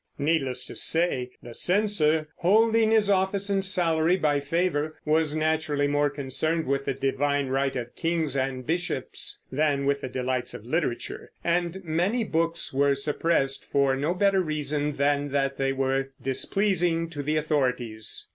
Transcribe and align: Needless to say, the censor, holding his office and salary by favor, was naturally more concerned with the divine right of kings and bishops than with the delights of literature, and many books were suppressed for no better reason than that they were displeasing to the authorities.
Needless 0.17 0.65
to 0.65 0.75
say, 0.75 1.29
the 1.43 1.53
censor, 1.53 2.27
holding 2.37 2.89
his 2.89 3.07
office 3.11 3.51
and 3.51 3.63
salary 3.63 4.17
by 4.17 4.39
favor, 4.39 4.99
was 5.05 5.35
naturally 5.35 5.87
more 5.87 6.09
concerned 6.09 6.65
with 6.65 6.85
the 6.85 6.95
divine 6.95 7.49
right 7.49 7.75
of 7.75 7.95
kings 7.95 8.35
and 8.35 8.65
bishops 8.65 9.43
than 9.51 9.85
with 9.85 10.01
the 10.01 10.09
delights 10.09 10.55
of 10.55 10.65
literature, 10.65 11.29
and 11.43 11.83
many 11.85 12.23
books 12.23 12.73
were 12.73 12.95
suppressed 12.95 13.63
for 13.63 13.95
no 13.95 14.15
better 14.15 14.41
reason 14.41 14.93
than 14.93 15.29
that 15.33 15.57
they 15.59 15.71
were 15.71 16.09
displeasing 16.19 17.07
to 17.11 17.21
the 17.21 17.37
authorities. 17.37 18.27